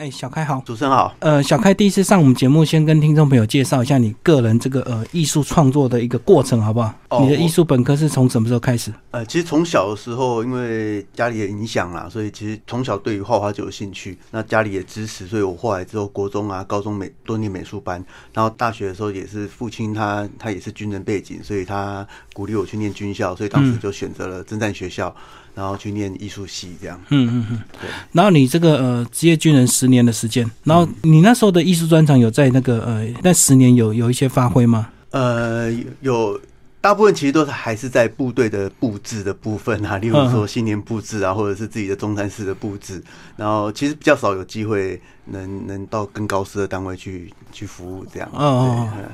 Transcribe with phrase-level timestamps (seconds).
[0.00, 1.14] 哎，小开好，主持人好。
[1.18, 6.94] 呃，小开第一次上我们节目，先跟听众朋友介绍一下你个人这个呃艺术创作的一个过程，好不好？
[7.10, 8.90] 哦你的艺术本科是从什么时候开始？
[9.10, 14.16] 呃，其实从小的时候，因为家里的影响啦，所以其实从小对于画画就有兴趣。
[14.30, 25.14] 那家里也支持，所以我后来之后国中啊、高中美多念美术班，然后大学的时候也是父亲他他也是军人背景，所以他鼓励我去念军校，所以当时就选择了征战学校，
[25.54, 27.00] 然后去念艺术系这样。
[27.10, 27.90] 嗯嗯嗯对。
[28.12, 34.88] 然后你这个呃职业军人十年的时间，然后你那时候的艺术专长有在那个呃那十年有有一些发挥吗？
[35.10, 36.40] 呃，有
[36.80, 43.02] 大部分其实都是还是在部队的布置的部分啊， 例如说新年布置啊，或者是自己的中山市的布置，
[43.36, 48.28] 然后其实比较少有机会能能到更高师的单位去去服务这样。
[48.32, 49.10] 哦哦对嗯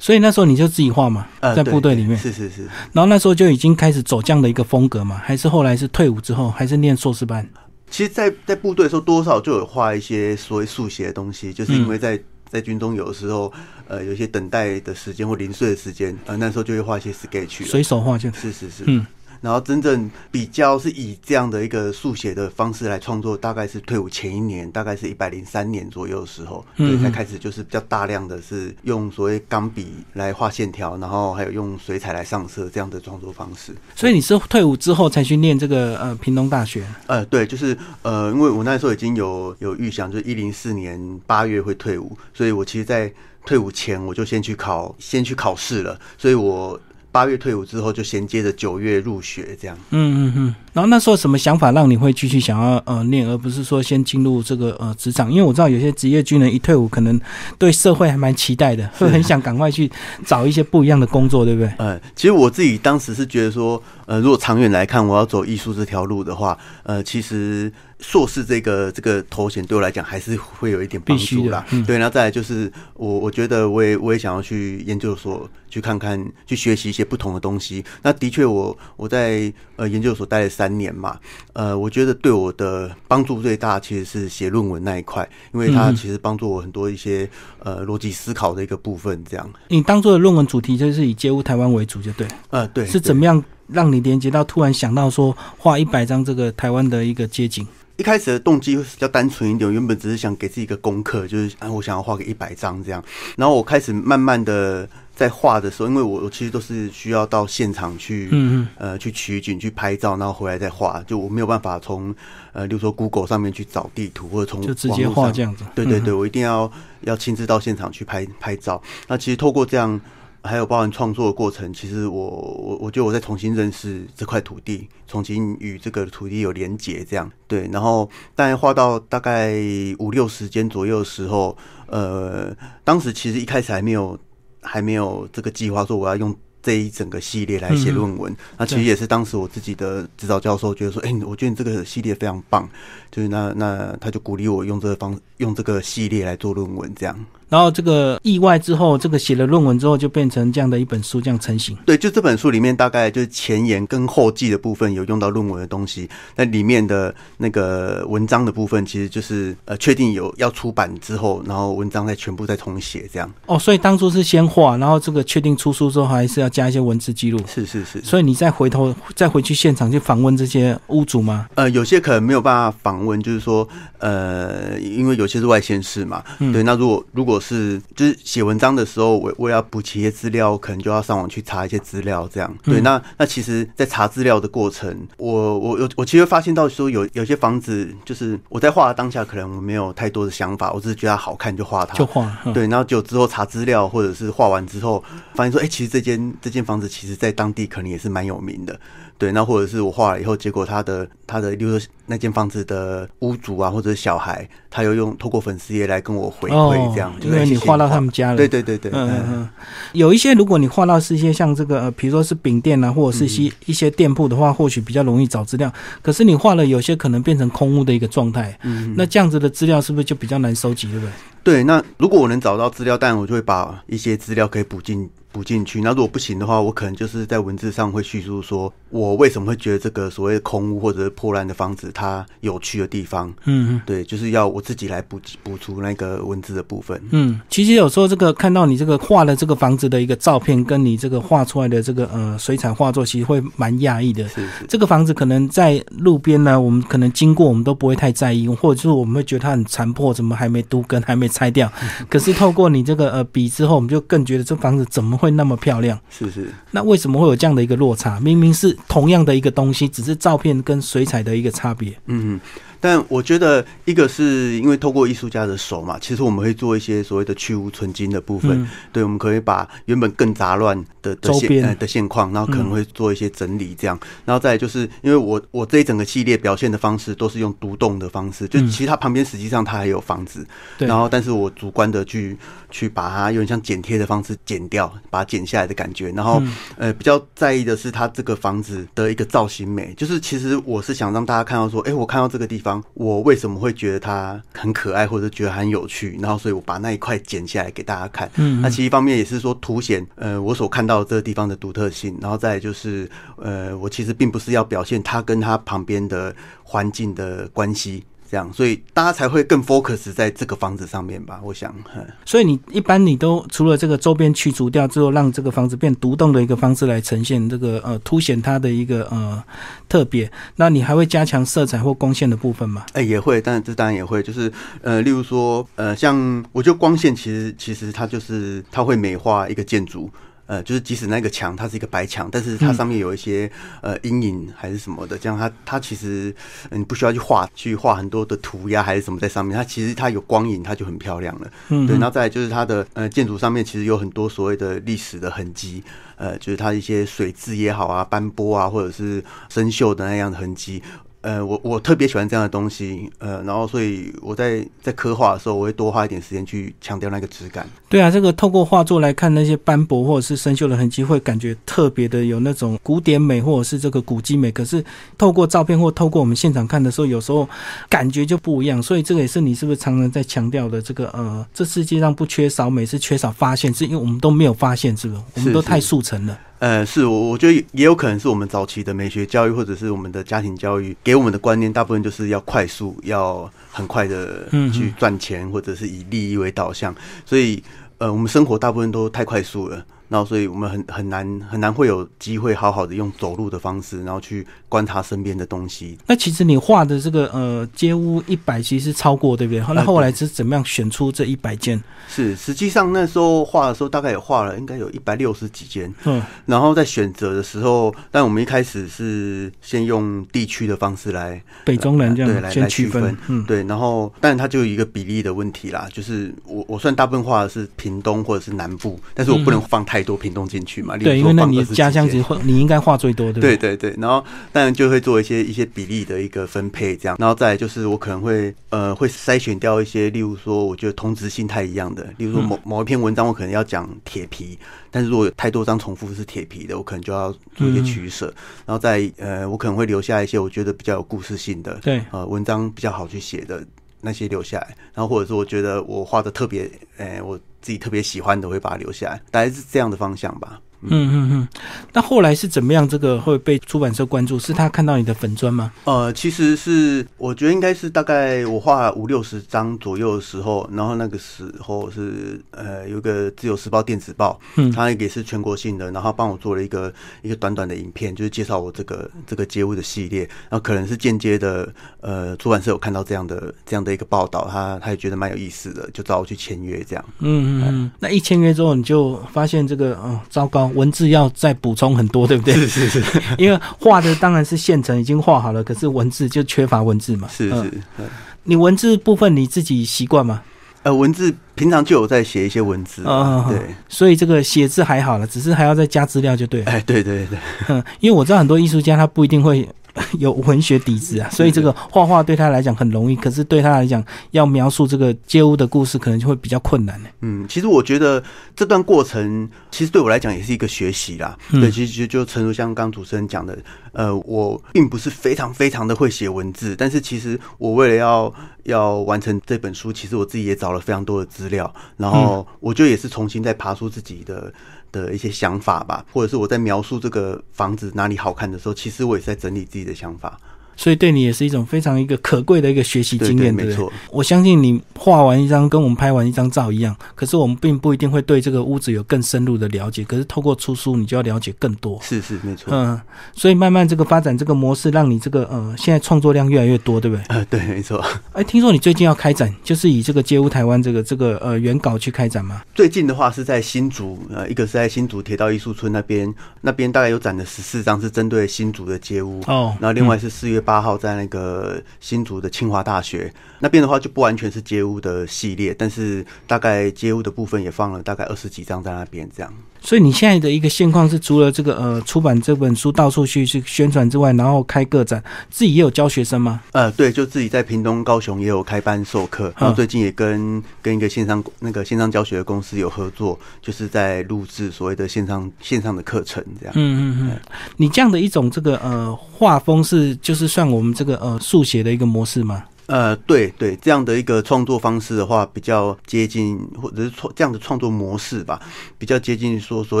[0.00, 2.18] 所以那时候你就自己画嘛，呃在部队里面。
[2.18, 2.62] 是是是。
[2.92, 5.20] 然后那时候就已经开始走这样的一个风格嘛？
[5.24, 7.48] 还是后来是退伍之后，还是念硕士班？
[7.88, 13.52] 其实在，在部队的时候，多少就有画一些所谓速写的东西，就是因为嗯在、在军中有的时候，
[13.86, 17.68] 呃，有一些等待的时间或零碎的时间，呃，那时候就会画一些 sketch 了。
[17.68, 18.28] 随手画就。
[18.32, 19.06] 是是是，嗯。
[19.40, 33.74] 然后真正比较是以这样的一个速写的方式来创作，大概是退伍前一年，大概是一百零三年左右的时候，嗯对，才开始就是比较大量的是用所谓钢笔来画线条，然后还有用水彩来上色这样的创作方式。
[33.96, 36.84] 所以你是退伍之后才去念这个呃屏东大学？
[37.06, 43.12] 呃，对，就是呃，因为我那时候已经有有预想，就是一零四年八月会退伍，所以我其实，在
[43.46, 46.78] 退伍前我就先去考，先去考试了，所以我
[47.12, 49.76] 八月退伍之后就衔接着九月入学这样。
[49.90, 50.54] 嗯嗯嗯。
[50.72, 55.30] 然后那时候什么想法让你会继续想要呃念，而不是说先进入这个呃职场？
[55.30, 57.20] 因为我知道有些职业军人一退伍，可能
[57.58, 59.90] 对社会还蛮期待的， 会很想赶快去
[60.24, 61.72] 找一些不一样的工作，对不对？
[61.78, 71.66] 呃，其实我自己当时是觉得说，呃，如果长远来看，我要走艺术这条路的话，呃，其实硕士这个这个头衔对我来讲还是会有一点帮助啦。
[71.70, 77.84] 嗯对，然后再来就是我我觉得我也我也想要去研究所去看看，去学习一些不同的东西。
[78.02, 81.18] 那的确我我在呃研究所待了三年嘛，
[81.54, 87.26] 呃，我觉得对我的帮助最大其实是写论文那一块，因为它嗯其实帮助我很多一些
[87.60, 89.50] 呃逻辑思考的一个部分，这样。
[89.68, 92.28] 你当做的论文主题就是以街屋台湾为主，就对。
[92.50, 97.66] 呃，对，是怎么样让你连接到突然想到说画一百张这个台湾的一个街景？
[98.00, 103.04] 一开始的动机比较单纯一点，我原本只是想给自己一个功课，就是啊，我想要画个一百张这样。
[103.36, 108.68] 然后我开始慢慢的在画的时候，因为我我其实都是需要到现场去，嗯嗯。
[108.78, 111.02] 呃，去取景、去拍照，然后回来再画。
[111.06, 112.14] 就我没有办法从
[112.54, 115.66] 呃，例如说 Google 上面去找地图，或者从就直接画这样子。
[115.74, 116.72] 对对对，嗯，我一定要
[117.02, 118.82] 要亲自到现场去拍拍照。
[119.08, 120.00] 那其实透过这样，
[120.42, 127.68] 还有包含创作的过程，其实我我我觉得我在重新认识这块土地，重新与这个土地有连结，这样对。
[127.72, 129.54] 然后大概画到大概
[129.98, 131.56] 五六十间左右的时候，
[131.86, 134.18] 呃，当时其实一开始还没有
[134.60, 136.34] 还没有这个计划说我要用。
[136.62, 142.68] 这一整个系列来写论文，那其实也是当时我自己的指导教授觉得说，哎、我觉得你这个系列非常棒，
[143.10, 147.18] 就是那那他就鼓励我用这个方用这个系列来做论文，这样。
[147.50, 151.76] 然后这个意外之后，这个写了论文之后，就变成这样的一本书这样成型。
[151.84, 163.28] 对，就这本书里面大概就是前言跟后记的部分有用到论文的东西，那里面的那个文章的部分其实就是呃确定有要出版之后，然后文章再全部再重写这样。
[163.46, 167.40] 哦，所以当初是先画，然后这个确定出书之后，还是要加一些文字记录。
[167.48, 168.00] 是是是。
[168.02, 171.48] 所以你再回头再回去现场去访问这些屋主吗？
[171.56, 173.68] 呃，有些可能没有办法访问，就是说，
[173.98, 176.62] 呃，因为有些是外县市嘛，嗯对。
[176.62, 182.54] 那如果如果是就是写文章的时候，我我要补齐一些资料，可能就要上网去查一些资料，这样。
[182.62, 192.30] 对，嗯那那其实，在查资料的过程，我我有我其实发现到说有有些房子，就是我在画的当下，可能我没有太多的想法，我只是觉得它好看就画它，就画。
[192.44, 195.02] 嗯、对，然后就之后查资料，或者是画完之后，
[195.34, 198.78] 发现说，哎、其实这间这间房子其实在当地可能也是蛮有名的，
[199.20, 208.36] 对，那或者是我画了以后，结果他的他的，例如说那间房子的屋主啊，或者是小孩，他又用透过粉丝页来跟我回馈，这样，因为你画到他们家了。
[208.38, 209.48] 对对对对，嗯嗯嗯，
[209.92, 215.70] 有一些如果你画到是一些像这个，呃，比如说是饼店啊，或者是一些、一些店铺的话，或许比较容易找资料。
[216.00, 221.12] 可是你画了有些可能变成空屋的一个状态，嗯，那这样子的资料是不是就比较难收集，对不对？
[221.42, 225.80] 对，那如果我能找到资料，但我就会把一些资料可以补进补进去。
[225.80, 233.32] 那如果不行的话，我可能就是在文字上会叙述说我为什么会觉得这个所谓空屋或者是破烂的房子它有趣的地方。
[233.44, 237.00] 嗯对，就是要我自己来补补足那个文字的部分。
[237.10, 244.28] 嗯，其实有时候这个看到你这个画的这个房子的一个照片，跟你这个画出来的这个呃水彩画作，其实会蛮讶异的。
[244.28, 251.70] 是是，这个房子可能在路边呢，我们可能经过，我们都不会太在意，或者是我们会觉得它很残破，怎么还没都根，还没拆掉。
[252.08, 256.00] 可是透过你这个呃笔之后，我们就更觉得这房子怎么会那么漂亮？
[256.10, 256.50] 是是。
[256.70, 258.18] 那为什么会有这样的一个落差？
[258.20, 261.94] 明明是同样的一个东西，只是照片跟水彩的一个差别。
[262.06, 262.40] 嗯，
[262.80, 268.50] 但我觉得一个是因为透过艺术家的手嘛，其实我们会做一些所谓的去无存精的部分。
[268.62, 273.98] 嗯对，我们可以把原本更杂乱的的现呃的现况，然后可能会做一些整理，这样。
[274.24, 280.46] 然后再就是因为我我这一整个系列表现的方式都是用独栋的方式，就嗯其实它旁边实际上它还有房子，
[280.78, 282.36] 对然后但是我主观的去
[282.70, 286.10] 去把它有点像剪贴的方式剪掉，把它剪下来的感觉。
[286.10, 298.30] 然后、嗯呃比较在意的是它这个房子的一个造型美，就是其实我是想让大家看到说，哎、我看到这个地方，我为什么会觉得它很可爱，或者觉得很有趣，然后所以我把那一块剪下来给大家看。
[298.36, 308.04] 嗯那其实一方面也是说凸显呃我所看到的这个地方的独特性，然后再就是呃我其实并不是要表现它跟它旁边的环境的关系。
[308.30, 311.40] 这样，所以大家才会更 focus 在这个房子上面吧？
[311.42, 319.42] 我想，嗯所以你一般你都除了这个周边去除掉之后，让这个房子变独栋的一个方式来呈现这个呃凸显它的一个呃
[319.88, 322.86] 特别，那你还会加强色彩或光线的部分吗？
[322.92, 324.52] 哎、也会，但这当然也会，就是
[324.82, 330.08] 呃，例如说，呃，像我觉得光线其实其实它就是它会美化一个建筑。
[330.50, 333.48] 呃，就是即使那个墙它是一个白墙，但是它上面有一些、
[333.82, 336.34] 呃阴影还是什么的，这样它它其实
[336.70, 341.48] 呃你不需要去画去画很多的涂鸦还是什么在上面，它其实它有光影，它就很漂亮了。
[341.68, 345.84] 嗯，对，然后再来就是它的呃建筑上面其实有很多所谓的历史的痕迹，
[346.16, 350.82] 呃，就是它一些水渍也好啊、斑驳啊，或者是生锈的那样的痕迹。
[351.22, 357.68] 呃，我我特别喜欢这样的东西，呃，然后所以我在在刻画的时候，我会多花一点时间去强调那个质感。
[357.90, 364.50] 对啊，这个透过画作来看那些斑驳或者是生锈的痕迹，会感觉特别的有那种古典美或者是这个古迹美。
[364.50, 364.82] 可是
[365.18, 367.46] 透过照片或透过我们现场看的时候，有时候
[367.88, 368.82] 感觉就不一样。
[368.82, 375.20] 所以这个也是你是不是常常在强调的这个呃，这世界上不缺少美，是缺少发现，是因为我们都没有发现，是不是？
[375.34, 376.38] 我们都太速成了。
[376.60, 387.62] 呃，是我我觉得也有可能是我们早期的美学教育，或者是我们的家庭教育给我们的观念，大部分就是要快速，要很快的嗯去赚钱，或者是以利益为导向，所以
[387.96, 389.84] 呃，我们生活大部分都太快速了。
[390.10, 395.98] 然后，所以我们很很难很难会有机会好好的用走路的方式，然后去观察身边的东西。
[396.06, 399.60] 那其实你画的这个呃街屋一百其实超过对不对？
[399.74, 401.78] 那呃后来是怎么样选出这一百件？
[402.08, 405.92] 是，实际上那时候画的时候，大概也画了应该有一百六十几间。
[406.04, 423.76] 嗯然后在选择的时候，但我们一开始是先用地区的方式来北中南这对来来区分嗯，对，然后但它就有一个比例的问题啦，就是我我算大部分画的是屏东或者是南部，但是我不能放太多屏东进去嘛，对，因为那你放20几家乡间其实会你应该画最多，对不对对？
[423.76, 434.58] 对对，然后当然就会做一些一些比例的一个分配，这样，然后再来就是我可能会呃会筛选掉一些，例如说我觉得同质性太一样的，例如说某、某一篇文章我可能要讲铁皮，
[434.90, 438.26] 但是如果有太多张重复是铁皮的，我可能就要做一些取舍，
[438.66, 442.00] 然后再呃我可能会留下一些我觉得比较有故事性的，对。
[442.10, 443.64] 呃文章比较好去写的
[444.00, 450.60] 那些留下来，然后或者是我觉得我画的特别，呃我自己特别喜欢的，我会把它留下来，大概是这样的方向吧。
[450.82, 451.48] 嗯嗯嗯。
[451.92, 452.88] 那后来是怎么样？
[452.88, 454.38] 这个会被出版社关注？
[454.38, 455.70] 是他看到你的粉砖吗？
[455.84, 477.04] 呃，其实是我觉得应该是大概我画五六十张左右的时候，然后那个时候是呃有一个自由时报电子报，嗯它也是全国性的，然后帮我做了一个一个短短的影片，就是介绍我这个这个街舞的系列，然后可能是间接的呃出版社有看到这样的这样的一个报道，他他也觉得蛮有意思的，就找我去签约这样。
[477.18, 477.90] 嗯嗯嗯。
[477.98, 482.54] 那一签约之后，你就发现这个哦，糟糕，文字要再补充很多，对不对？
[482.54, 483.02] 是是是
[483.38, 487.28] 因为画的当然是现成已经画好了，可是文字就缺乏文字嘛。
[487.28, 488.06] 嗯是是，对
[488.44, 490.42] 你文字部分你自己习惯吗？
[490.82, 496.72] 呃文字平常就有在写一些文字，嗯嗯对，所以这个写字还好了，只是还要再加资料就对了。
[496.72, 497.38] 哎对对对。
[497.68, 499.68] 嗯，因为我知道很多艺术家他不一定会
[500.18, 507.08] 有文学底子啊，所以这个画画对他来讲很容易，可是对他来讲要描述这个街屋的故事，可能就会比较困难呢。
[507.20, 508.22] 嗯，其实我觉得
[508.54, 511.36] 这段过程，其实对我来讲也是一个学习啦。
[511.52, 513.58] 嗯对，其实就就诚如像刚刚主持人讲的，
[513.92, 518.32] 呃，我并不是非常非常的会写文字，但是其实我为了要
[518.64, 524.52] 要完成这本书，其实我自己也找了非常多的资料，然后我就也是重新再爬出自己的
[524.92, 530.38] 的一些想法吧，或者是我在描述这个房子哪里好看的时候，其实我也是在整理自己的想法。
[530.80, 533.92] 所以对你也是一种非常一个可贵的一个学习经验，对，没错。
[534.10, 540.02] 我相信你画完一张跟我们拍完一张照一样，可是我们并不一定会对这个屋子有更深入的了解。
[540.04, 542.00] 可是透过出书，你就要了解更多。
[542.00, 542.72] 是是没错。
[542.74, 542.98] 嗯，
[543.34, 547.22] 所以慢慢这个发展这个模式，让你这个呃现在创作量越来越多，对不对？
[547.28, 548.02] 呃，对，没错。
[548.32, 552.62] 哎，听说你最近要开展，就是以这个街屋台湾这个这个呃原稿去开展吗？
[552.74, 559.42] 最近的话是在新竹，呃，一个是在新竹铁道艺术村那边，那边大概有展了十四张，是针对新竹的街屋。
[559.46, 561.82] 哦，然后另外是四月八号在那个。
[562.00, 569.52] 新竹的清华大学那边的话，就不完全是街屋的系列，但是大概街屋的部分也放了大概二十几张在那边，这样。
[569.82, 576.60] 所以你现在的一个现况是，除了这个呃出版这本书到处去去宣传之外，然后开个展，自己也有教学生吗？
[576.72, 586.74] 呃，对，就自己在屏东、高雄也有开班授课，然后最近也跟跟一个线上那个线上教学的公司有合作，就是在录制所谓的线上线上的课程，这样。
[586.76, 587.40] 嗯嗯嗯。
[587.76, 592.64] 你这样的一种这个呃画风是就是算我们这个呃速写的一个模式吗？
[592.90, 598.60] 呃，对对，这样的一个创作方式的话，比较接近，或者是创这样的创作模式吧，
[598.98, 600.00] 比较接近说所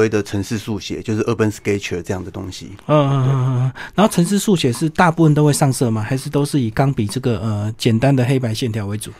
[0.00, 2.72] 谓的城市速写，就是 urban sketcher 这样的东西。
[2.86, 3.72] 嗯嗯嗯嗯。
[3.94, 6.02] 然后城市速写是大部分都会上色吗？
[6.02, 9.12] 还是都是以钢笔这个呃简单的黑白线条为主？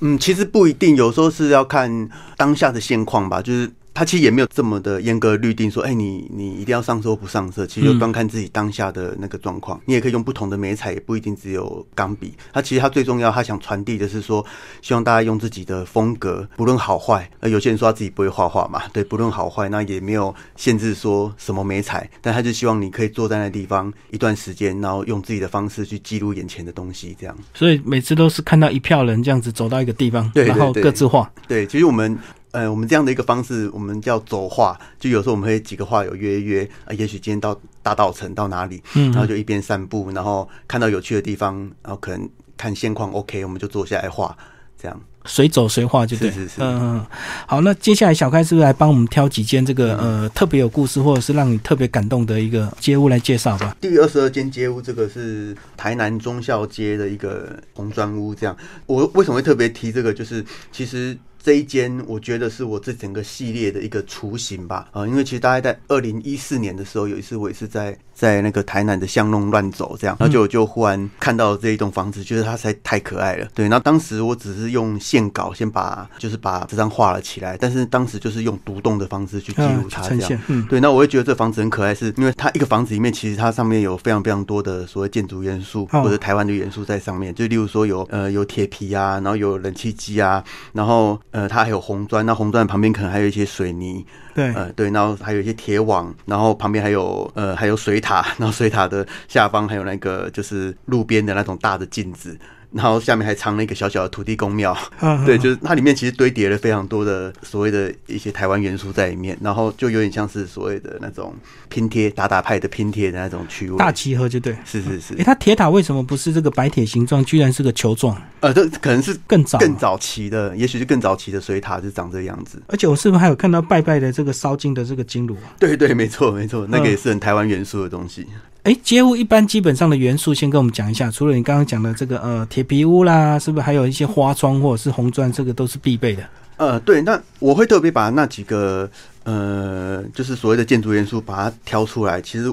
[0.00, 3.70] 嗯，其实不一定，有时候是要看当下的现况吧，就是。
[3.94, 9.80] 它其实也没有这么的严格律定，说，哎，你你一定要上色或不上色，其实就端看自己当下的那个状况。
[9.84, 12.34] 你也可以用不同的眉彩，也不一定只有钢笔。
[12.52, 14.44] 他其实他最重要，他想传递的是说，
[14.82, 17.30] 希望大家用自己的风格，不论好坏。
[17.38, 27.36] 呃，有些人说他自己不会画画嘛，对，不论好坏，那也没有限制说什么眉彩，但他就希望你可以坐在那地方一段时间，然后用自己的方式去记录眼前的东西，这样。
[27.54, 31.30] 所以每次都是看到一票人这样子走到一个地方，然后各自画。
[31.46, 32.18] 对，其实我们。
[32.54, 44.36] 呃，我们这样的一个方式，我们叫走画，就有时候我们会几个画友约约，啊，也许今天到大道城到哪里，嗯，然后就一边散步，然后看到有趣的地方，然后可能看现况 OK，我们就坐下来画，
[44.80, 47.06] 这样随走随画就对，是是是，嗯嗯，
[47.48, 53.76] 好，那接下来小开是不是来帮我们挑几间这个呃特别有故事或者是让你特别感动的一个街屋来介绍吧？
[53.80, 58.56] 第二十二间街屋，这个是台南中校街的一个红砖屋，这样，
[58.86, 60.14] 我为什么会特别提这个？
[60.14, 61.18] 就是其实。
[61.44, 90.42] 这一间我觉得是我这整个系列的一个雏形吧，啊，因为其实大概在二零一四年的时候，有一次我也是在在那个台南的巷弄乱走，这样，然后就就忽然看到这一栋房子，觉得它实在太可爱了，对，然后当时我只是用线稿先把就是把这张画了起来，但是当时就是用独栋的方式去记录它，这样，嗯，对，那我会觉得这房子很可爱，是因为它一个房子里面其实它上面有非常非常多的所谓建筑元素或者台湾的元素在上面，就例如说有呃有铁皮啊，然后有冷气机啊，
[90.72, 91.20] 然后。
[91.30, 102.38] 呃，它还有红砖，那红砖旁边可能还有一些水泥，对，呃，对，然后还有一些铁网，然后旁边还有呃还有水塔，然后水塔的下方还有那个就是路边的那种大的镜子。
[102.74, 104.76] 然后下面还藏了一个小小的土地公庙，
[105.24, 111.32] 对，就是它里面其实堆叠了非常多的所谓的一些台湾元素在里面，然后就有点像是所谓的那种
[111.68, 115.14] 拼贴打打派的拼贴的那种区位，大集合就对，是是是。
[115.14, 118.20] 哎，它铁塔为什么不是这个白铁形状，居然是个球状？
[118.40, 122.60] 呃，这可能是更早更早期的，也许是更早期的水塔是长这个样子。
[122.66, 125.36] 而且我是不是还有看到拜拜的这个烧金的这个金炉？
[125.60, 128.26] 对对，没错没错，那个也是很台湾元素的东西。
[128.64, 131.10] 哎，街屋一般基本上的元素，先跟我们讲一下。
[131.10, 136.26] 除了你刚刚讲的这个呃铁皮屋啦，是不是还有一些花窗或者是红砖，这个都是必备的？
[136.56, 138.90] 呃，对，那我会特别把那几个
[139.24, 142.22] 呃，就是所谓的建筑元素把它挑出来。
[142.22, 142.50] 其实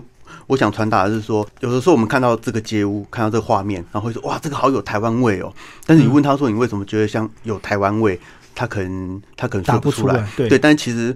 [0.47, 5.53] 我想传达的是说，有的时候我们看到这个街屋，看到这个画面，然后会说哇，这个好有台湾味哦。
[5.85, 8.19] 但是你问他说你为什么觉得像有台湾味，
[8.53, 10.27] 他可能他可能说不出来。
[10.35, 11.15] 对，但其实。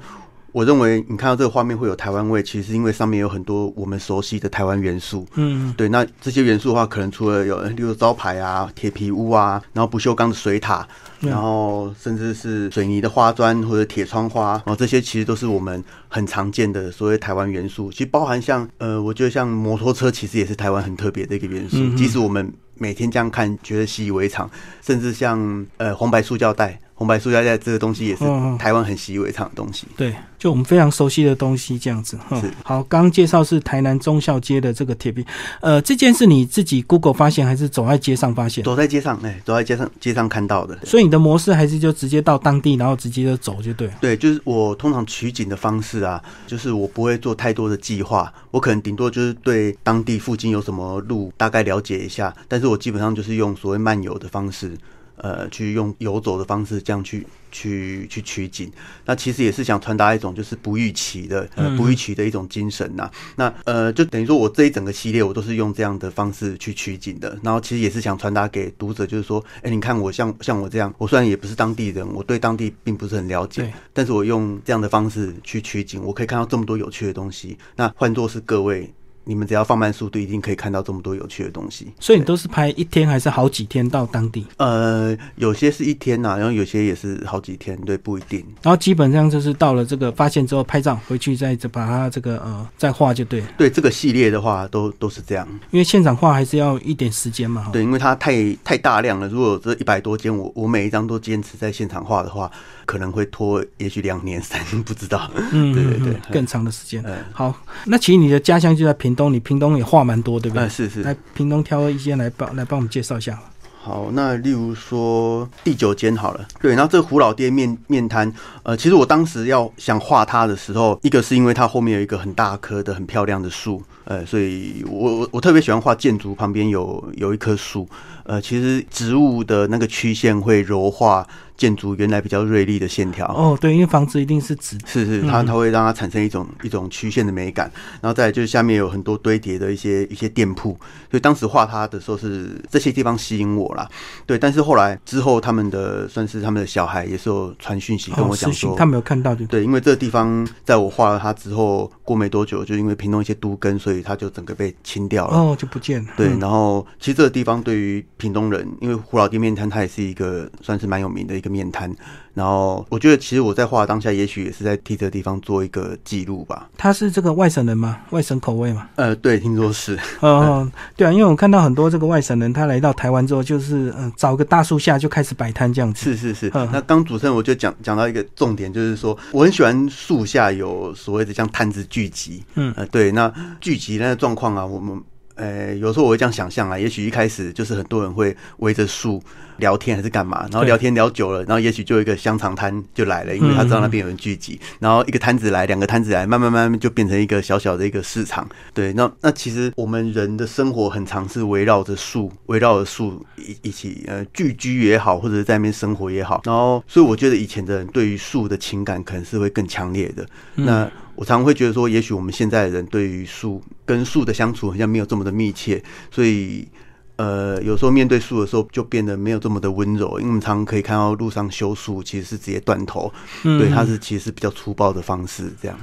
[0.56, 5.28] 我认为你看到这个画面会有台湾味，其实是因为上面有很多我们熟悉的台湾元素。
[5.34, 5.90] 嗯，对。
[5.90, 10.88] 那这些元素的话，可能除了有，例如招牌啊、铁皮屋啊，然后不锈钢的水塔，
[11.20, 17.92] 然后甚至是水泥的花砖或者铁窗花，然后这些其实都是我们很常见的所谓台湾元素。
[17.92, 21.76] 其实包含像呃，我觉得像摩托车，其实也是台湾很特别的一个元素。
[21.98, 24.50] 即使我们每天这样看，觉得习以为常，
[24.82, 26.80] 甚至像呃红白塑胶袋。
[26.96, 28.24] 红白塑胶袋这个东西也是
[28.58, 29.86] 台湾很习以为常的东西。
[29.98, 32.18] 对，就我们非常熟悉的东西这样子。
[32.42, 35.26] 是好，刚刚介绍是台南忠孝街的这个铁皮，
[35.60, 38.64] 呃，这件是你自己 Google 发现还是走在街上发现？
[38.64, 40.78] 走在街上，哎，走在街上街上看到的。
[40.86, 43.90] 所以你的模式还是就直接到当地，然后直接就走就对。
[44.00, 54.72] 对，就是我通常取景的方式啊，就是我不会做太多的计划，我可能顶多就是对当地附近有什么路大概了解一下，但是我基本上就是用所谓漫游的方式。
[55.18, 58.72] 呃，去用游走的方式这样去去去取景。
[59.06, 63.10] 那其实也是想传达一种就是不预期的呃不预期的一种精神呐。
[63.36, 67.38] 那呃，就等于说我这一整个系列我都是用这样的方式去取景的。
[67.42, 77.58] 然后其实也是想传达给读者，就是说，哎，你看我像像我这样，我虽然也不是当地人，我对当地并不是很了解，但是我用这样的方式去取景，我可以看到这么多有趣的东西。
[77.76, 78.94] 那换作是各位。
[79.26, 81.88] 你们只要放慢速度，一定可以看到这么多有趣的东西。
[82.00, 84.46] 所以你都是拍一天还是好几天到当地？
[84.58, 88.40] 呃，有些是一天呐，然后有些也是好几天，对，不一定。
[88.62, 93.44] 然后基本上就是到了这个发现之后拍照，回去再把它这个呃再画就对。
[93.58, 97.70] 对，这个系列的话都都是这样，因为现场画还是要一点时间嘛。
[97.74, 99.28] 对，因为它太太大量了。
[99.28, 102.52] 如果这一百多间，我我每一张都坚持在现场画的话。
[102.86, 105.30] 可能会拖，也许两年三年，不知道。
[105.52, 107.04] 嗯，对对对，更长的时间。
[107.34, 107.54] 好，
[107.86, 110.70] 那其实你的家乡就在屏东，你屏东也画蛮多，对不对？
[110.70, 111.04] 是是。
[111.04, 113.38] 来屏东挑一些来帮来帮我们介绍一下。
[113.82, 127.88] 好，那例如说第九间好了，对，然后这个胡老爹面面摊，呃，其实我当时要想画它的时候，一个是因为它后面有一个很大棵的很漂亮的树，呃，所以我我我特别喜欢画建筑旁边有有一棵树，
[128.24, 131.28] 呃，其实植物的那个曲线会柔化。
[131.58, 133.26] 建筑原来比较锐利的线条。
[133.28, 137.72] 哦，对，因为房子一定是直，是是，它它会让它产生一种一种曲线的美感，
[138.02, 140.78] 然后再就是下面有很多堆叠的一些一些店铺，
[141.10, 143.88] 所以当时画它的时候是这些地方吸引我啦。
[144.26, 156.10] 对，但是后来之后他们的算是他们的小孩也是有传讯息跟我讲说，他没有看到对，因为这个地方在我画了它之后，过没多久就因为屏东一些都根，所以它就整个被清掉了，哦，就不见了。
[156.18, 161.45] 对，然后其实这个地方对于屏东人，因为胡老弟面摊它也是一个算是蛮有名的。
[161.46, 161.90] 个面瘫，
[162.34, 166.70] 然后我觉得其实我在画当下，也许也是在替这个地方做一个记录吧。
[166.78, 168.00] 他是这个外省人吗？
[168.10, 168.88] 外省口味吗？
[168.96, 169.98] 呃，对，听说是。
[170.20, 176.04] 哦，对啊，因为我看到很多这个外省人，他来到台湾之后，就是嗯，找个大树下就开始摆摊这样子。
[176.04, 176.52] 是是是。
[176.72, 182.44] 那刚主持人我就讲讲到一个重点，就是说我很喜欢树下有所谓的像摊子聚集。
[182.56, 185.02] 嗯，呃，对，那聚集那个状况啊，我们。
[185.36, 189.22] 呃，有时候我会这样想象啊，也许一开始就是很多人会围着树
[189.58, 198.48] 聊天还是干嘛，然后聊天聊久了，然后也许就一个香肠摊就来了，因为他知道那边有人聚集，然后一个摊子来，两个摊子来，慢慢慢慢就变成一个小小的一个市场。
[198.74, 210.26] 对，那那其实我们人的生活很常是围绕着树，围绕着树一一起呃聚居也好，或者是在那边生活也好，然后所以我觉得以前的人对于树的情感可能是会更强烈的。
[210.56, 216.68] 那我常常会觉得说，也许我们现在的人对于树跟树的相处好像没有这么的密切，所以
[217.16, 220.20] 呃，有时候面对树的时候就变得没有这么的温柔。
[220.20, 223.12] 因为我们常常可以看到路上修树其实是直接断头，
[223.44, 225.78] 对，它是其实是比较粗暴的方式这样。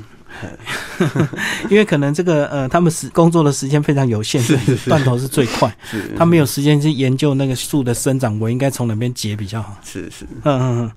[1.70, 9.76] 因为可能这个呃，他们时工作的时间非常有限，是断头是最快，是他没有时间去研究那个树的生长，我应该从哪边结比较好？
[9.84, 10.92] 是是，嗯嗯嗯，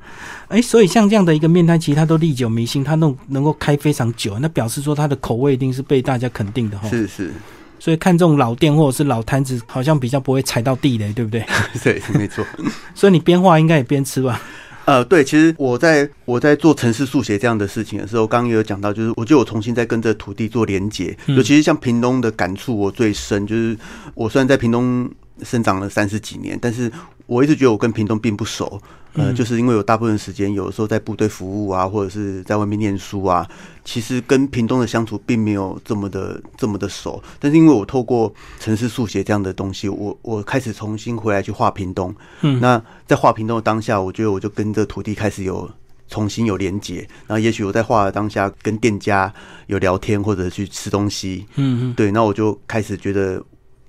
[0.48, 6.90] 哎，所以像这样的一个面摊，其实它都历久弥新，它能能够开非常久，那表示说它的口味一定是被大家肯定的哈。
[6.90, 7.32] 是是，
[7.80, 11.46] 所以看这种老店或者是老摊子，好像比较不会踩到地雷，对不对？
[11.84, 12.46] 对，没错。
[12.96, 14.42] 所以你边画应该也边吃吧？
[14.86, 23.76] 呃，对，其实我在我在做城市速写这样的事情的时候，刚刚也有讲到，就是我觉得我重新在跟这土地做连接，尤其是像屏东的感触，我最深就是
[24.14, 25.10] 我虽然在屏东
[25.44, 26.92] 生长了三十几年，但是。
[27.28, 28.80] 我一直觉得我跟屏东并不熟，
[29.14, 33.44] 呃，就是因为有大部分时间有的时候在部队服务啊，或者是在外面念书啊，
[33.84, 37.20] 其实跟屏东的相处并没有这么的这么的熟。
[37.40, 42.16] 但是因为我透过城市速写这样的东西，我我开始重新回来去画屏东。
[42.42, 45.68] 嗯，那在画屏东的当下，我觉得我就跟这土地开始有
[46.08, 46.98] 重新有连接。
[47.26, 49.34] 然后也许我在画的当下跟店家
[49.66, 51.44] 有聊天或者去吃东西。
[51.56, 53.44] 嗯嗯，对，那我就开始觉得。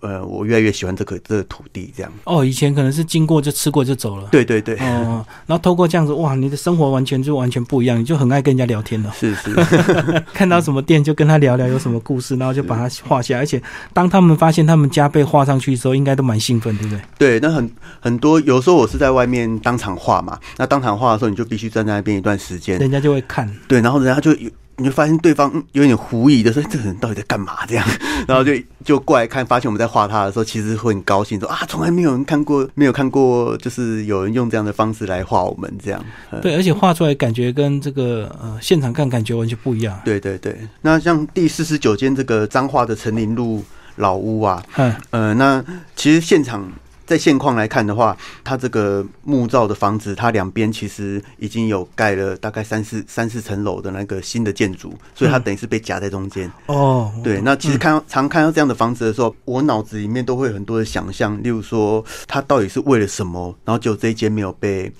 [0.07, 2.45] 呃，我越来越喜欢这个这个土地，这样哦。
[2.45, 4.77] 以前可能是经过就吃过就走了，对对对。
[4.77, 9.13] 哦，然后透过这样子，哇，你的生活完全就完全不一样，你就很爱跟人家聊天了。
[9.19, 9.55] 是是，
[10.33, 13.37] 看到什么店就跟他聊聊有什么故事，然后就把它画下。
[13.37, 13.61] 而且
[13.93, 17.01] 当他们发现他们家被画上去的时候，应该都蛮兴奋，对不对？
[17.19, 23.51] 对，那很很多有时候我是在外面当场画嘛，那当场画的时候，你就必须站在那边一段时间，人家就会看。
[23.67, 24.51] 对，然后人家就有。
[24.79, 27.87] 你就发现对方有点狐疑的说：“这个人到底在干嘛？”这样，
[28.29, 28.53] 然后就
[28.85, 36.05] 就过来看，发现我们在画他的时候，其实会很高兴，说：“啊，从来没有人看过，没有看过，就是有人用这样的方式来画我们这样。”
[36.43, 39.99] 对，而且画出来感觉跟这个呃现场看感觉完全不一样。
[40.05, 43.65] 对对对，那像第四十九间这个彰化的陈林路
[43.97, 46.71] 老屋啊，嗯呃，那其实现场
[47.07, 56.51] 在现况来看的话，它这个木造的房子，它两边其实已经有盖了大概三四三四层楼的那个新的建筑，所以它等于是被夹在中间。
[56.67, 64.93] 哦，对，那其实看到常看到这样的房子的时候，我脑子里面都会有很多的想象，例如说它到底是为了什么，然后就这一间没有被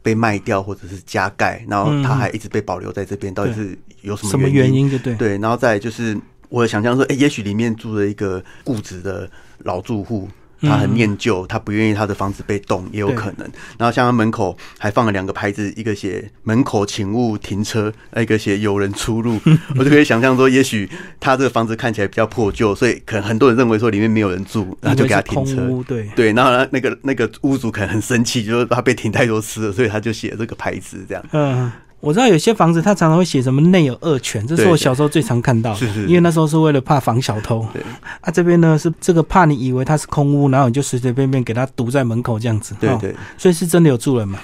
[0.00, 4.88] 被卖掉或者是加盖，然后它还一直被保留在这边，到底是有什么什么原因？
[4.88, 6.16] 就对，对，然后再就是
[6.48, 9.28] 我的想象说，哎，也许里面住了一个固执的
[9.64, 10.28] 老住户。
[10.62, 13.48] 他很念旧，他不愿意他的房子被动，也有可能。
[13.78, 19.38] 然后像他门口还放了两个牌子，一个写“门口请勿停车”，一个写“有人出入”。
[19.78, 20.88] 我就可以想象说，也许
[21.20, 25.66] 他这个房子看起来比较破旧，所以可能很多人认为说里面没有人住，然后就给他停车。
[25.86, 31.24] 对对，然后那个那个屋主可能很生气，就是他被停太多次了，所以他就写这个牌子这样。
[31.32, 31.70] 嗯。
[32.00, 35.74] 我知道有些房子，它常常会写什么内有恶犬，这是我小时候最常看到。
[35.74, 36.06] 是是。
[36.06, 37.66] 因为那时候是为了怕防小偷。
[37.72, 37.82] 对。
[38.20, 42.74] 啊，这边呢是这个怕你以为它是空屋，然后你就随随便便给它堵在门口这样子。
[42.78, 43.14] 对对。
[43.36, 44.38] 所以是真的有住人吗？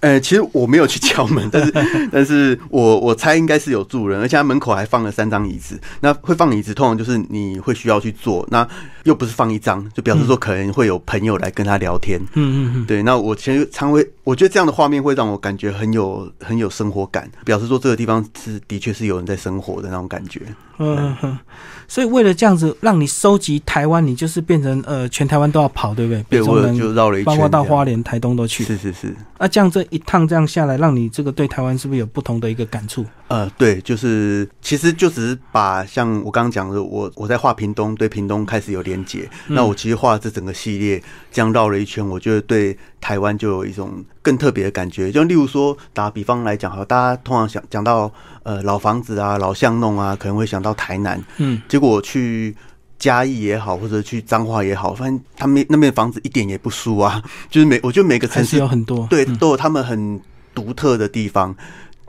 [0.00, 1.72] 呃，其实我没有去敲门，但是，
[2.10, 5.78] 但是我我猜应该是有住人，而且他门口还放了三张椅子。
[6.00, 8.66] 那会放椅子，通常就是你会需要去坐，那
[9.04, 12.18] 又不是放一张，就表示说可能会有朋友来跟他聊天。
[12.34, 12.86] 嗯嗯嗯。
[12.86, 20.40] 对，那我其实常会，我觉得这样的画面会让我感觉很有很有生活感，表示说这个地方是的确是有人在生活的那种感觉。
[20.80, 21.38] 嗯哼。
[21.86, 26.22] 所以为了这样子让你收集台湾，你就是变成呃全台湾都要跑，对不对？
[26.30, 28.62] 对，我就绕了一圈，包括到花莲、台东都去。
[28.64, 29.14] 是是是。
[29.38, 33.04] 那这样这一趟这样下来，让你这个对台湾是不是有不同的一个感触？
[33.30, 39.30] 呃，对，就是其实就只是把像我刚刚讲的，我我在画屏东，对屏东开始有连结。
[39.46, 45.12] 那我其实画这整个系列这样绕了一圈，我觉得对台湾就有一种更特别的感觉。
[45.12, 48.12] 就例如说打比方来讲，哈，大家通常想讲到
[48.42, 51.62] 呃老房子啊、老巷弄啊，可能会想到台南，嗯。
[51.68, 52.56] 结果去
[52.98, 57.22] 嘉义也好，或者去彰化也好，发现他们那边房子一点也不输啊。
[57.48, 60.20] 就是每我觉得每个城市有很多对都有他们很
[60.52, 61.54] 独特的地方。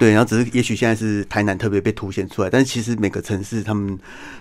[0.02, 3.96] 对，然后只是也许现在是台南特别被凸显出来，但是其实每个城市他们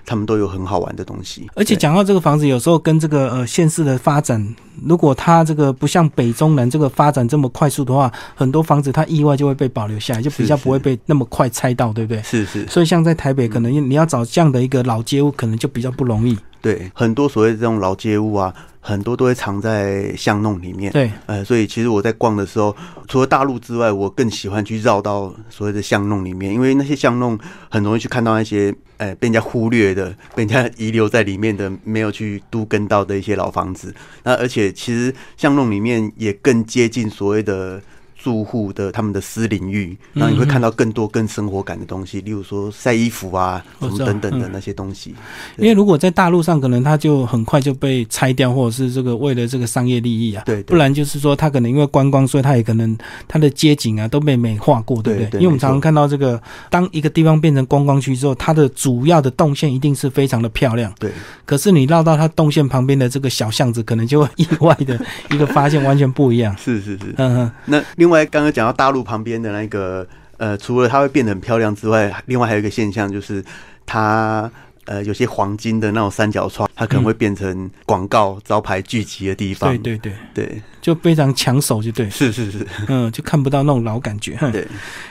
[0.07, 1.51] 他们都有很好玩的东西。
[1.55, 4.43] 而且讲到这个房子，有时候跟这个呃县市的发展，
[4.83, 12.23] 如果它这个不像北中南这个发展这么快速的话，很多房子它意外就会被保留下来，就比较不会被那么快拆到，对不对？
[12.23, 12.67] 是是。
[12.67, 16.39] 所以像在台北，可能你要找这样的一个老街屋，可能就比较不容易。
[16.63, 18.55] 对，很多所谓这种老街屋啊。
[18.81, 22.75] 很多都会藏在巷弄里面，对，呃，所以其实我在逛的时候，
[23.07, 27.39] 除了大陆之外，我更喜欢去绕到所谓的巷弄里面，因为那些巷弄
[27.71, 33.95] 很容易去看到那些，呃，被人家忽略的、 被人家遗留在里面的、没有去都跟到的一些老房子。
[34.25, 37.81] 那而且其实巷弄里面也更接近所谓的。
[38.23, 45.15] 住户的他们的私领域，然后你会看到更多更生活感的东西，例如说晒衣服啊，什么等等的那些东西。
[45.57, 55.41] 因为如果在大陆上，可能它就很快就被拆掉，或者是这个为了这个商业利益啊，对，不然就是说它可能因为观光，所以它也可能它的街景啊都被美化过，对不对？
[55.41, 61.11] 因为我们常常看到这个，当一个地方变成观光区之后，它的主要的动线一定是非常的漂亮，对。
[61.47, 66.55] 可是你绕到它动线旁边的这个小巷子，可能就意外的一个发现完全不一样。
[66.59, 67.53] 是是是，嗯哼。
[67.65, 68.91] 那另外刚刚讲到大。
[68.91, 70.05] 陆旁边的那个，
[70.37, 73.43] 呃，除了它会变得很漂亮之外，另外还有一个现象就是，
[73.87, 74.51] 它
[74.87, 79.71] 呃有些黄金的那种三角窗，它可能会变成广告招牌聚集的地方。
[79.79, 80.63] 对对对对。
[80.81, 84.35] 就非常抢手，就对，是是是，嗯，就看不到那种老感觉。
[84.51, 84.67] 对，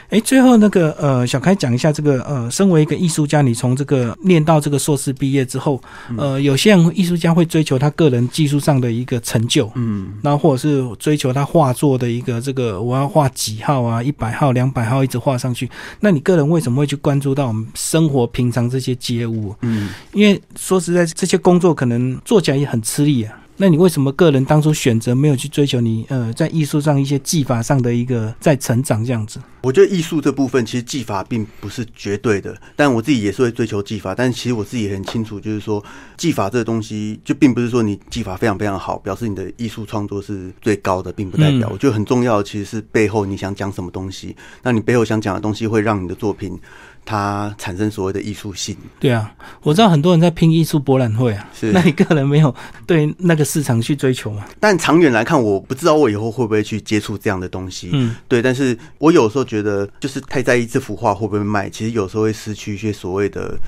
[0.08, 5.80] 哎，最后那个呃，小开讲一下这个呃，身为一个艺术家，你从这个念到这个硕士毕业之后，
[6.18, 15.70] 呃，有些人艺术家会追求他个人技术上的一个成就，嗯，然后或者是追求他画作的一个这个我要画几号啊，一百号、两百号一直画上去。
[16.00, 19.54] 那你个人为什么会去关注到我们生活平常这些街物？
[19.60, 23.36] 嗯，因为说实在，这些工作可能做起来也很吃力啊。
[23.56, 29.38] 那你为什么个人当初选择没有去追求你呃在艺术上一些技法上的一个在成长这样子？
[29.60, 34.14] 我觉得艺术这部分其实技法并不是绝对的，但我自己也是会追求技法。
[34.14, 35.84] 但其实我自己也很清楚，就是说
[36.16, 41.68] 技法这个东西就并不是说你技法非常非常好，表示你的艺术创作是最高的，并不代表。
[41.70, 46.58] 我觉得很重要的其实是背后你想讲什么东西，那你背后想讲的东西会让你的作品。
[47.10, 51.72] 它产生所谓的艺术性，对啊，我知道很多人在拼艺术博览会啊，是。
[51.72, 52.54] 那你个人没有
[52.86, 54.46] 对那个市场去追求吗？
[54.60, 63.58] 但长远来看，我不知道我以后会不会去接触这样的东西，嗯，对，但是我有时候觉得，就是太在意这幅画会不会卖，其实有时候会失去一些所谓的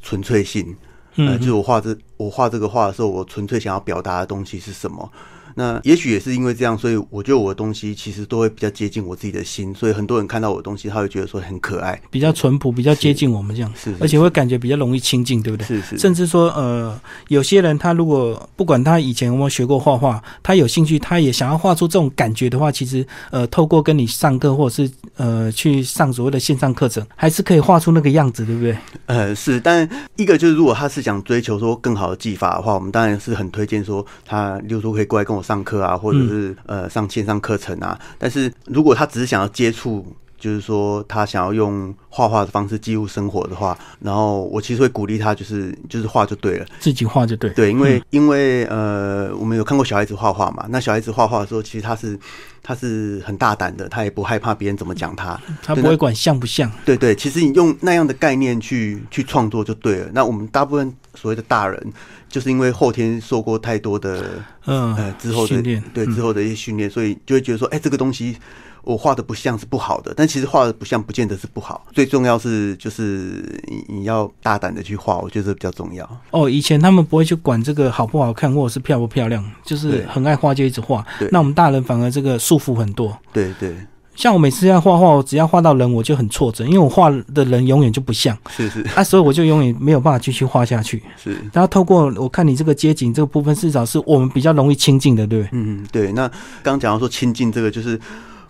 [0.00, 0.76] 纯粹性，
[1.16, 5.10] 呃，就是我画这我画这个画的时候，我纯粹想要表达的东西是什么？
[5.54, 15.66] 那也许也是因为这样，所以我觉得我的东西其实都会比较接近我自己的心，所以很多人看到我的东西，他会觉得说很可爱，比较淳朴，比较接近我们这样，是是而且会感觉比较容易亲近，对不对？
[15.66, 28.76] 是是，甚至说，呃，有些人他如果不管他以前有没有学过画画，他有兴趣，他也想要画出这种感觉的话，其实呃，透过跟你上课或者是呃去上所谓的线上课程，还是可以画出那个样子，对不对？
[29.06, 37.98] 呃，是，但一个就是如果他是想追求说更好的技法的话，我们当然是很推荐说他，例如说可以过来跟我上课啊，或者是、呃上线上课程啊。
[38.18, 40.06] 但是如果他只是想要接触，
[40.38, 46.66] 就是说他想要用画画的方式记录生活的话，然后我其实会鼓励他，就是就是画就对了。
[46.80, 47.50] 自己画就对。
[47.50, 52.18] 对，因为、因为呃，我们有看过小孩子画画嘛，那小孩子画画的时候，其实他是
[52.60, 55.40] 他是很大胆的，他也不害怕别人怎么讲他。
[55.62, 56.68] 他不会管像不像。
[56.84, 60.10] 对对，其实你用那样的概念去去创作就对了。
[60.12, 61.92] 那我们大部分所谓的大人，
[62.32, 64.24] 就是因为后天受过太多的
[64.64, 68.36] 嗯，呃之后的训练嗯对之后的一些训练，所以就会觉得说，哎、这个东西
[68.84, 71.86] 我画的不像是不好的，但其实画的不像不见得是不好。
[71.92, 76.08] 最重要是就是你你要大胆的去画，我觉得这比较重要。
[76.30, 81.28] 哦，以前他们不会去管这个好不好看，或者是漂不漂亮，就是很爱画就一直画对。
[81.30, 83.16] 那我们大人反而这个束缚很多。
[83.32, 83.76] 对对，
[84.14, 91.02] 像我每次要画画，我只要画到人，我就很挫折，因为我画的人永远就不像，是是啊，所以我就永远没有办法继续画下去。
[91.16, 91.32] 是。
[91.52, 95.50] 然后透过我看你这个街景这个部分，至少是我们比较容易亲近的，对不对？
[95.52, 96.12] 嗯，对。
[96.12, 96.28] 那
[96.62, 97.98] 刚刚讲到说亲近这个，就是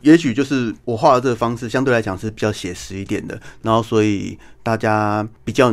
[0.00, 5.72] 也许就是我画的这个方式相对来讲是比较写实一点的，然后所以大家比较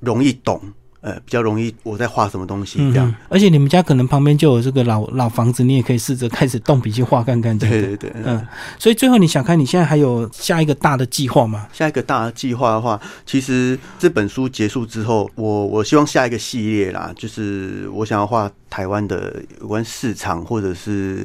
[0.00, 0.60] 容易懂，
[1.00, 3.06] 呃，比较容易我在画什么东西这样。
[3.06, 7.56] 嗯，而且你们家可能旁边就有这个老老房子，你也可以试着开始动笔去画看看。
[7.56, 8.46] 对对对，嗯嗯。
[8.78, 11.68] 所以最后你想看，你现在还有下一个大的计划吗？
[11.72, 21.24] 下一个大的计划的话，其实这本书结束之后，我我希望下一个系列啦，就是我想要画台湾的有关市场或者是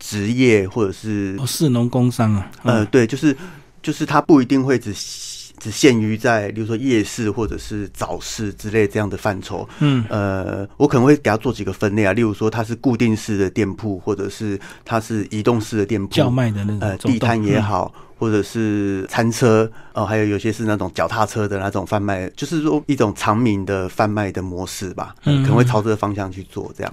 [0.00, 3.36] 职业或者是哦，市农工商啊，呃，对，就是
[3.80, 4.92] 就是它不一定会只
[5.62, 9.68] 只限于在，比如说夜市或者是早市之类这样的范畴。
[9.78, 26.92] 嗯，呃，我可能会给它做几个分类啊，例如说它是固定式的店铺，或者是它是移动式的店铺，叫卖的那种呃地摊也嗯好，或者是餐车，哦、还有有些是那种脚踏车的那种贩卖，就是说一种长明的贩卖的模式吧，呃嗯可能会朝这个方向去做，这样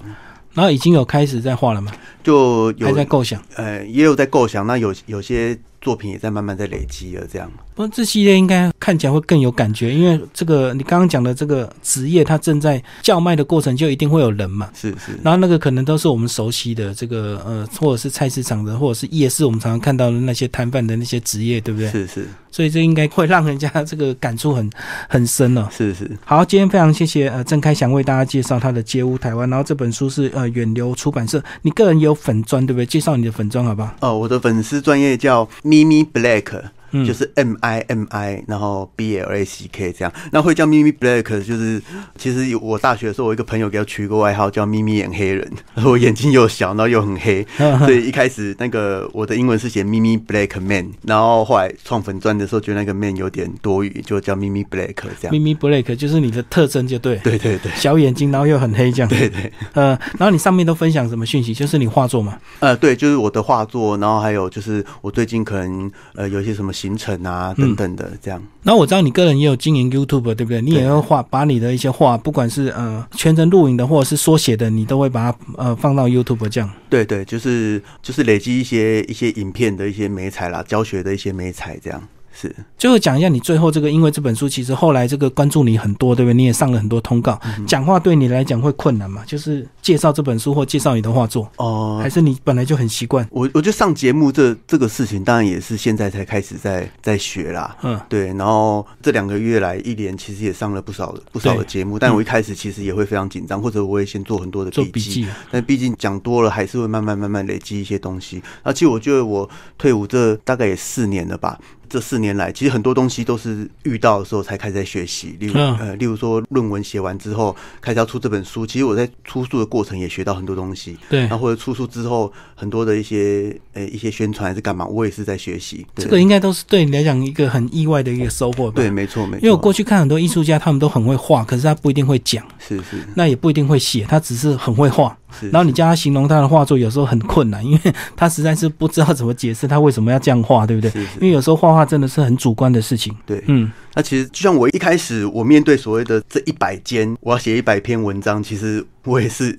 [0.53, 1.91] 然后已经有开始在画了吗？
[2.23, 3.41] 就有还在构想。
[3.55, 7.49] 呃也有在构想，那有有些作品也在慢慢在累积了，这样。
[7.75, 14.69] 不过这系列应该看起来会更有感觉，因为这个你刚刚讲的这个职业，它正在叫卖的过程，就一定会有人嘛。
[14.73, 21.89] 是是，然后那个可能都是我们熟悉的这个呃，或者是菜市场的，或者是夜市，我们常常看到的那些摊贩的那些职业，对不对？
[21.89, 24.69] 是是所以这应该会让人家这个感触很
[25.07, 25.67] 很深哦。
[25.71, 32.85] 是是，好，今天非常谢谢呃郑开祥为大家介绍他的《街屋台湾》，然后这本书是呃远流出版社，你个人也有粉砖对不对？
[32.85, 33.95] 介绍你的粉砖好不好？
[34.01, 36.78] 哦，我的粉丝专业叫咪咪 Black。
[36.91, 41.81] 嗯就是 M I M I，然后 B L A C K 这样，那会叫咪咪 Black，就是
[42.17, 45.51] 其实有我大学的时候，我一个朋友给我取一个外号叫咪咪眼黑人，
[45.83, 55.31] 我眼睛又小，然后又很黑，所以一开始那个我的英文是写咪咪 Black Man，然后后来创粉钻的时候觉得那个 Man 有点多余，就叫咪咪 Black 这样。
[55.31, 59.09] 咪咪 Black 就是你的特征，就对，对对对小眼睛，然后又很黑这样。
[59.09, 61.53] 对对，呃，然后你上面都分享什么讯息？
[61.53, 62.37] 就是你画作吗。
[62.59, 68.41] 呃，对，就是我的画作，然后还有就是我最近可能呃有一些什么行程啊等等的这样。
[68.63, 70.61] 然后我知道你个人也有经营 YouTube，对不对？
[70.61, 76.69] 你也会画，把你的一些画，不管是呃全程录影的，或者是缩写的，你都会把它呃放到 YouTube 这样。
[76.89, 82.01] 对对，就是就是累积一些一些影片的一些美彩啦，教学的一些美彩这样。
[82.39, 86.33] 是，最后讲一下你最后这个，因为这本书其实后来这个关注你很多，对不对？
[86.33, 89.23] 你也上了很多通告，讲话对你来讲会困难嘛？
[89.25, 93.27] 就是介绍这本书或介绍你的画作，哦、还是你本来就很习惯？
[93.31, 97.75] 我我觉得上节目这这个事情，当然也是现在才开始在在学啦。
[97.83, 105.27] 嗯，对，然后这两个月来，一年其实也上了不少的不少的节目，但我一开始其实也会非常紧张，或者我也先做很多的做笔记。
[105.51, 108.41] 但毕竟讲多了，还是会慢慢慢慢累积一些东西。
[108.63, 115.35] 而且我觉得我退伍这大概也四年了吧，这四年来，其实很多东西都是遇到的时候才开始在学习。
[115.39, 120.97] 例如、嗯呃，例如说论文写完之后，开始要出这本书，其实我在出书的过程也学到很多东西。
[121.09, 125.85] 对然，后或者出书之后，很多的一些呃一些宣传还是干嘛，我也是在学习。
[125.95, 128.75] 对这个应该都是对你来讲一个很意外的一个收获吧？
[128.75, 129.39] 对，没错没错。
[129.41, 135.17] 因为我过去看很多艺术家，他们都很会画，可是他不一定会讲，是是那也不一定会写，他只是很会画。
[135.39, 140.89] 是然后你叫他形容他的画作，有时候很困难，因为 他实在是不知道怎么解释他为什么要这样画，对不对？
[140.91, 143.15] 是是因为有时候画画真的是很主观的事情。
[143.25, 149.57] 对，嗯，那其实就像我一开始我面对所谓的这一百间，我要写一百篇文章，其实我也是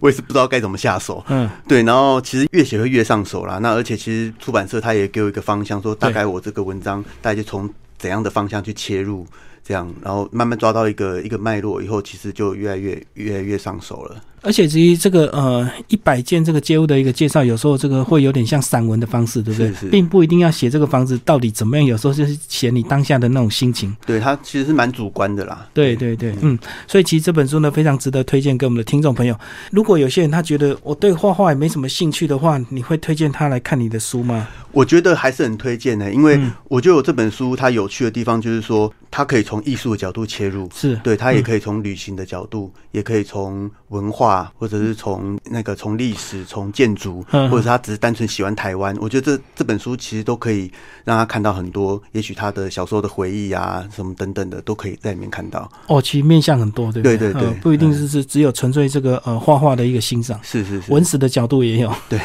[0.00, 1.24] 我也是不知道该怎么下手。
[1.28, 3.58] 嗯，对，然后其实越写会越上手啦。
[3.58, 9.26] 那而且其实出版社他也给我一个方向，说大概我这个文章大概就从怎样的方向去切入，
[9.64, 14.16] 这样，然后慢慢抓到一个一个脉络以后，其实就越来越越来越上手了。
[14.42, 19.68] 而且至于这个呃一百件这个街屋的一个介绍，有时候这个会有点像散文的方式，对不对？
[19.68, 23.96] 是是并不一定要写这个房子到底怎么样，有时候就是写你当下的那种心情。
[24.04, 25.66] 对，它其实是蛮主观的啦。
[25.72, 29.38] 对对对，嗯，所以其实这本书呢非常值得推荐给我们的听众朋友。
[29.70, 34.48] 如果有些人他觉得我对画画也没什么兴趣的话，你会推荐他来看你的书吗？
[34.72, 48.96] 我觉得还是很推荐的，因为嗯我觉得我这本书它有趣的地方就是说，它可以从艺术的角度切入，是对，它也可以从旅行的角度，也可以从文化，或者是从那个从历史、从建筑，嗯或者是他只是单纯喜欢台湾。
[49.00, 50.70] 我觉得这这本书其实都可以
[51.04, 55.70] 让他看到很多，也许他的小时候的回忆啊，什么等等的，都可以在里面看到。
[55.88, 57.16] 哦，其实面向很多，对不对？
[57.16, 60.38] 对对对呃不一定是是只有纯粹这个呃画画的一个欣赏。
[60.42, 61.92] 是是是，文史的角度也有。
[62.08, 62.18] 对，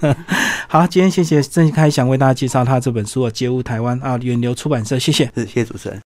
[0.68, 5.30] 好，今天谢谢郑开想为大家介绍他这本书《街屋台湾》啊，远流出版社，谢谢。
[5.34, 6.02] 是谢谢主持人。